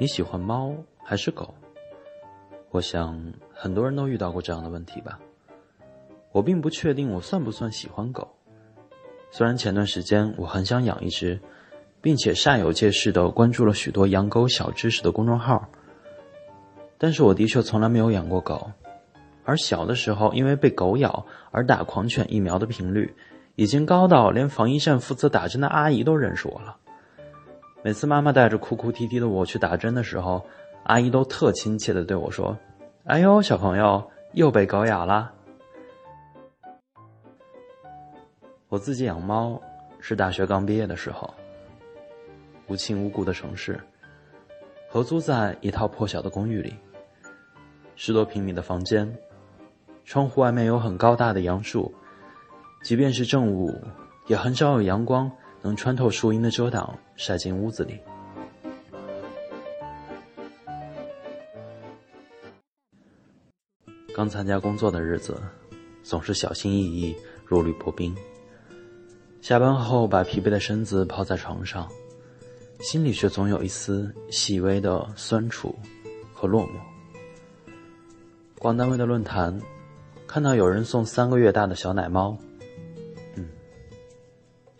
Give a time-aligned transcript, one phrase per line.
[0.00, 1.52] 你喜欢猫还是狗？
[2.70, 5.18] 我想很多人都遇到过这样的问题吧。
[6.30, 8.28] 我并不确定我算不算喜欢狗，
[9.32, 11.40] 虽然前段时间我很想养一只，
[12.00, 15.68] 并且煞有介事的关注了许多养狗小知识的公众号，
[16.96, 18.70] 但是我的确从来没有养过狗。
[19.48, 23.14] 而小的时候因为被狗咬而打狂犬疫苗的频率，
[23.54, 26.76] 已经高到连防疫站负责打针的阿姨都认识我了。
[27.82, 30.44] 每次妈妈带着哭哭啼啼的我去打针的时候，
[30.82, 32.54] 阿姨都特亲切的对我说
[33.08, 35.32] ：“哎呦，小朋友又被狗咬了。”
[38.68, 39.58] 我自己养猫
[39.98, 41.32] 是大学刚毕业的时候，
[42.66, 43.80] 无亲无故的城市，
[44.90, 46.74] 合租在一套破小的公寓里，
[47.96, 49.10] 十多平米的房间，
[50.08, 51.94] 窗户外面有很高大的杨树，
[52.82, 53.78] 即便是正午，
[54.26, 55.30] 也很少有阳光。
[55.60, 57.98] 能穿透树荫的遮挡，晒进屋子里。
[64.14, 65.38] 刚参加工作的日子，
[66.02, 68.16] 总是小心翼翼，如履薄冰。
[69.42, 71.86] 下班后，把疲惫的身子抛在床上，
[72.80, 75.76] 心里却总有一丝细微的酸楚
[76.32, 76.70] 和落寞。
[78.58, 79.60] 逛单位的论坛，
[80.28, 82.38] 看到有人送三个月大的小奶猫。
[83.34, 83.48] 嗯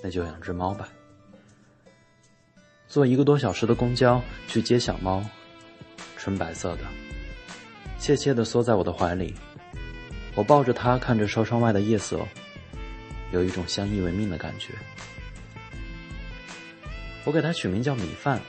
[0.00, 0.88] 那就养只猫吧。
[2.86, 5.24] 坐一个多小时的公交去接小猫，
[6.16, 6.82] 纯白色的，
[7.98, 9.34] 怯怯的缩在我的怀里。
[10.34, 12.20] 我抱着它，看着车窗外的夜色，
[13.32, 14.72] 有一种相依为命的感觉。
[17.24, 18.40] 我给它取名叫米饭，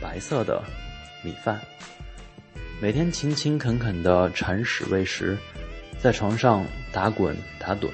[0.00, 0.62] 白色的
[1.22, 1.60] 米饭。
[2.80, 5.38] 每天勤勤恳恳的铲屎喂食，
[6.00, 7.88] 在床上打滚打盹，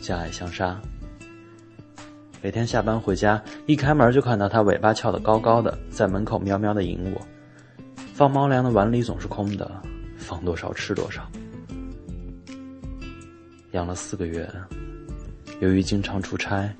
[0.00, 0.80] 相爱相杀。
[2.42, 7.20] 每天下班回家，一开门就看到它尾巴翘得高高的，在门口喵喵的迎我。
[8.14, 9.70] 放猫粮的碗里总是空的，
[10.16, 11.30] 放多少吃多少。
[13.72, 14.50] 养了四个月，
[15.60, 16.74] 由于经常出差，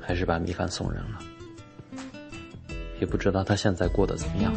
[0.00, 1.20] 还是把米饭送人了。
[2.98, 4.52] 也不知道它现在过得怎么样。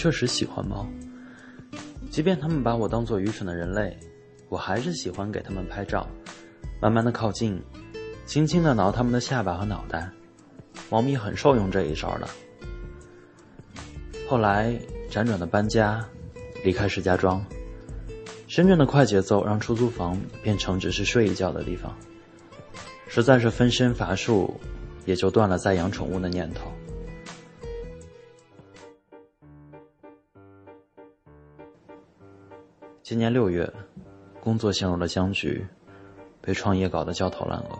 [0.00, 0.86] 确实喜欢猫，
[2.10, 3.94] 即便他们把我当做愚蠢的人类，
[4.48, 6.08] 我还是喜欢给他们拍照，
[6.80, 7.62] 慢慢的靠近，
[8.24, 10.10] 轻轻的挠他们的下巴和脑袋。
[10.88, 12.26] 猫咪很受用这一招的。
[14.26, 14.74] 后来
[15.10, 16.02] 辗转的搬家，
[16.64, 17.44] 离开石家庄，
[18.48, 21.94] 深圳的快节奏让出租房变成只是睡一觉的地方，
[23.06, 24.58] 实在是分身乏术，
[25.04, 26.72] 也就断了再养宠物的念头。
[33.10, 33.68] 今年六月，
[34.40, 35.66] 工作陷入了僵局，
[36.40, 37.76] 被创业搞得焦头烂额。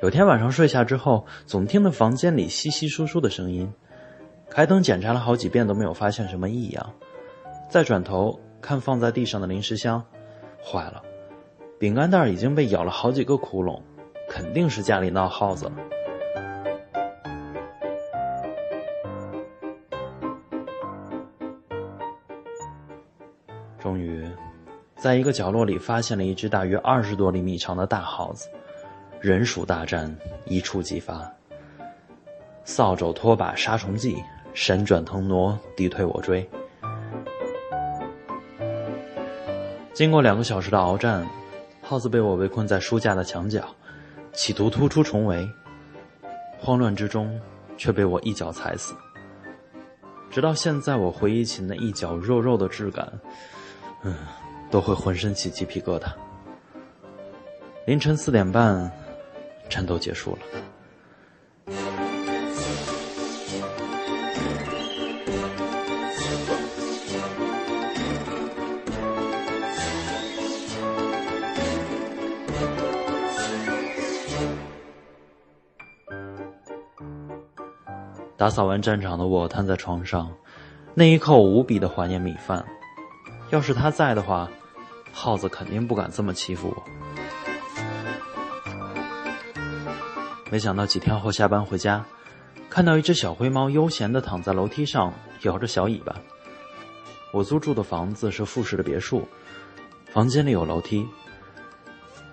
[0.00, 3.70] 有天晚上睡下之后，总听到房间里稀稀疏疏的声音，
[4.48, 6.94] 开灯检查了好几遍都没有发现什么异样。
[7.68, 10.02] 再转头看放在地上的零食箱，
[10.64, 11.02] 坏了，
[11.78, 13.82] 饼干袋已经被咬了好几个窟窿，
[14.26, 15.72] 肯定是家里闹耗子了。
[23.82, 24.24] 终于，
[24.94, 28.48] 在一个角落里发现了一只大约二十多厘米长的大耗子，
[29.20, 31.28] 人鼠大战一触即发。
[32.62, 34.22] 扫帚、拖把、杀虫剂，
[34.54, 36.48] 神转腾挪，敌退我追。
[39.92, 41.26] 经过两个小时的鏖战，
[41.82, 43.64] 耗子被我围困在书架的墙角，
[44.32, 45.44] 企图突出重围。
[46.60, 47.36] 慌乱之中，
[47.76, 48.94] 却被我一脚踩死。
[50.30, 53.12] 直到现在，我回忆起那一脚肉肉的质感。
[54.02, 54.14] 嗯，
[54.70, 56.12] 都会浑身起鸡皮疙瘩。
[57.86, 58.90] 凌晨四点半，
[59.68, 60.38] 战斗结束了。
[78.36, 80.28] 打扫完战场的我瘫在床上，
[80.94, 82.64] 那一刻我无比的怀念米饭。
[83.52, 84.48] 要是他在的话，
[85.12, 86.82] 耗子肯定不敢这么欺负我。
[90.50, 92.02] 没想到几天后下班回家，
[92.70, 95.12] 看到一只小灰猫悠闲的躺在楼梯上，
[95.42, 96.16] 摇着小尾巴。
[97.30, 99.28] 我租住的房子是复式的别墅，
[100.10, 101.06] 房间里有楼梯，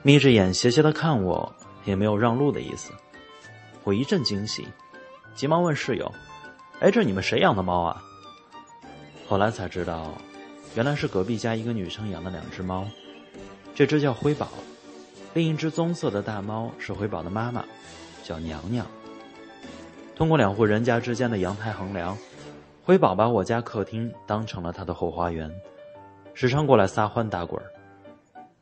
[0.01, 2.93] 眯着眼斜斜的看我，也没有让路的意思。
[3.83, 4.65] 我一阵惊喜，
[5.35, 6.09] 急忙问室友
[6.79, 8.01] ：“哎，这你们谁养的猫啊？”
[9.27, 10.13] 后来才知道，
[10.75, 12.87] 原来是隔壁家一个女生养的两只猫，
[13.73, 14.47] 这只叫辉宝，
[15.33, 17.65] 另一只棕色的大猫是辉宝的妈妈，
[18.23, 18.85] 叫娘娘。
[20.15, 22.15] 通过两户人家之间的阳台横梁，
[22.83, 25.49] 辉宝把我家客厅当成了他的后花园。
[26.33, 27.61] 时常过来撒欢打滚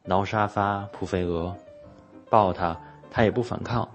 [0.04, 1.54] 挠沙发、扑飞蛾，
[2.30, 2.80] 抱它，
[3.12, 3.88] 它也不反抗，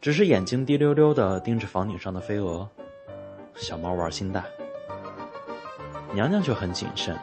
[0.00, 2.66] 只是眼睛滴溜溜的盯着房顶上的飞蛾。
[3.56, 4.44] 小猫玩心大，
[6.14, 7.16] 娘娘却很谨慎，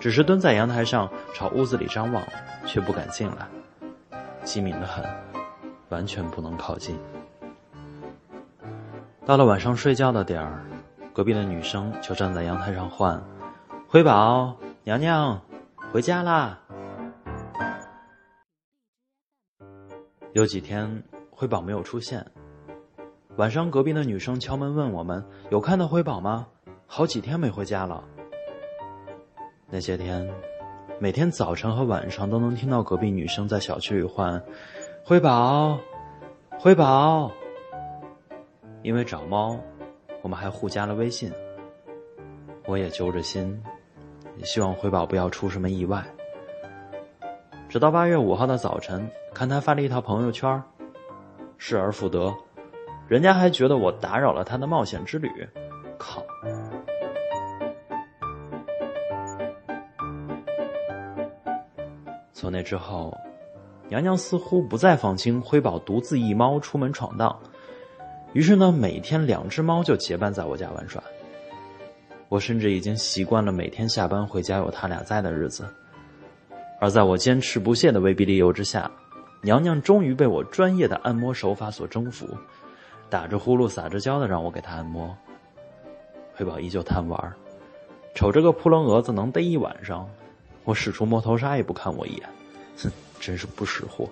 [0.00, 2.22] 只是蹲在阳台上朝屋子里张望，
[2.66, 3.46] 却不敢进来，
[4.42, 5.04] 机敏的很，
[5.90, 6.98] 完全不能靠近。
[9.26, 10.64] 到了晚上睡觉的点儿，
[11.12, 13.22] 隔壁的女生就站在阳台上唤
[13.86, 15.40] ：“辉宝。”娘娘，
[15.92, 16.58] 回家啦！
[20.32, 22.24] 有几天辉宝没有出现，
[23.34, 26.46] 晚上隔壁的女生敲门问我们有看到辉宝吗？
[26.86, 28.02] 好几天没回家了。
[29.68, 30.28] 那些天，
[30.98, 34.42] 每天早晨和晚上都能听到隔壁女生在小区里唤
[35.04, 35.78] “辉宝，
[36.58, 37.30] 辉宝”。
[38.82, 39.58] 因为找猫，
[40.22, 41.32] 我们还互加了微信。
[42.66, 43.62] 我也揪着心。
[44.44, 46.04] 希望辉宝不要出什么意外。
[47.68, 50.62] 直到八月五号的早晨，看他发了一条朋友圈，
[51.58, 52.32] 失而复得，
[53.08, 55.28] 人家还觉得我打扰了他的冒险之旅。
[55.98, 56.22] 靠！
[62.46, 63.12] 从那之后，
[63.88, 67.36] 娘娘似乎不再放心辉宝独自一猫出门闯荡，
[68.34, 71.02] 于是呢，每天两只猫就结伴在我家玩耍。
[72.28, 75.64] 我甚至已经习惯了每天下班回家有他俩在的日子，
[76.78, 78.88] 而在我坚持不懈的威逼利诱之下，
[79.42, 82.28] 娘娘终于被我专业的按摩手法所征服，
[83.10, 85.12] 打着呼噜撒着娇的让我给她按摩。
[86.36, 87.34] 辉宝依旧贪玩，
[88.14, 90.08] 瞅着个扑棱蛾子能逮一晚上，
[90.66, 92.28] 我使出摸头杀也不看我一眼，
[92.82, 94.06] 哼，真是不识货。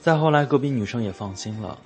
[0.00, 1.76] 再后来，隔壁女生也放心了。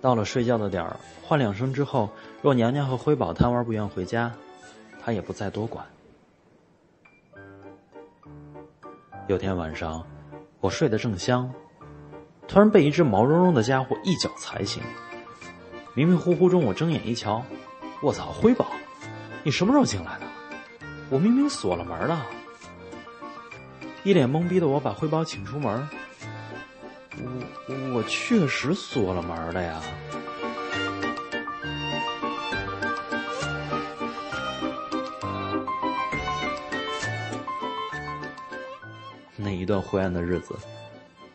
[0.00, 2.10] 到了睡觉的点儿，唤两声之后，
[2.42, 4.30] 若娘娘和辉宝贪玩不愿回家，
[5.02, 5.84] 他也不再多管。
[9.26, 10.06] 有天晚上，
[10.60, 11.50] 我睡得正香，
[12.46, 14.82] 突然被一只毛茸茸的家伙一脚踩醒。
[15.94, 17.42] 迷迷糊糊中，我睁眼一瞧，
[18.02, 18.66] 我操，辉宝，
[19.42, 20.23] 你什么时候进来的？
[21.10, 22.26] 我明明锁了门了。
[24.02, 25.88] 一脸懵逼的我把辉宝请出门。
[27.68, 29.80] 我我确实锁了门了呀。
[39.36, 40.54] 那一段灰暗的日子，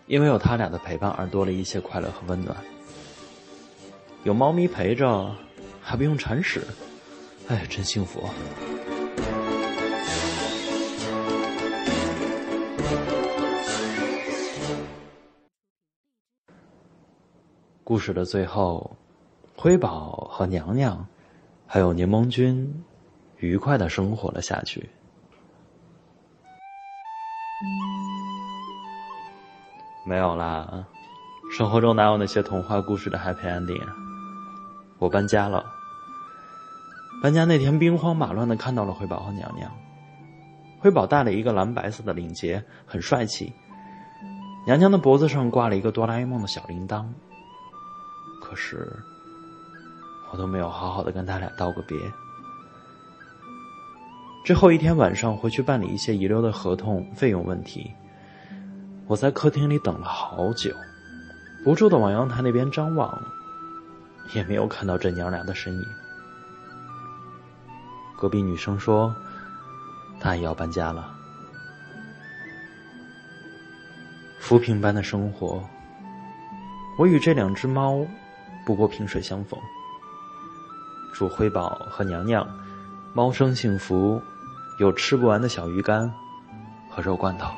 [0.07, 2.57] 因为有他俩的陪伴而多了一些快乐和温暖。
[4.23, 5.35] 有猫咪陪着，
[5.81, 6.61] 还不用铲屎，
[7.47, 8.29] 哎，真幸福。
[17.99, 18.95] 故事的最后，
[19.57, 21.05] 辉宝和娘娘，
[21.67, 22.81] 还有柠檬君，
[23.39, 24.89] 愉快的生活了下去。
[30.07, 30.85] 没有啦，
[31.51, 33.85] 生活中哪有那些童话故事的 happy ending？
[34.97, 35.65] 我搬家了。
[37.21, 39.69] 搬家那天，兵荒马乱的看到了辉宝和娘娘。
[40.79, 43.51] 辉宝戴了一个蓝白色的领结，很帅气。
[44.65, 47.05] 娘娘的脖子上挂了一个哆啦 A 梦的小铃铛。
[48.49, 48.91] 可是，
[50.31, 52.11] 我都没有好好的跟他俩道个别。
[54.43, 57.91] 之后一天晚上回去办理一些遗留的合同费用问题，
[59.05, 60.73] 我在客厅里等了好久，
[61.63, 63.21] 不住的往阳台那边张望，
[64.33, 65.85] 也没有看到这娘俩的身影。
[68.17, 69.15] 隔壁女生说，
[70.19, 71.15] 她也要搬家了。
[74.39, 75.63] 浮萍般的生活，
[76.97, 78.03] 我与这两只猫。
[78.69, 79.59] 不过萍水相逢，
[81.11, 82.47] 祝辉宝和娘娘
[83.15, 84.21] 猫生幸福，
[84.79, 86.13] 有吃不完的小鱼干
[86.87, 87.51] 和肉罐头。